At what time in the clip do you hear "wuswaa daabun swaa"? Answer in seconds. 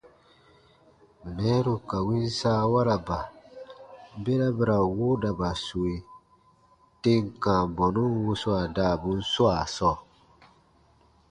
8.25-9.63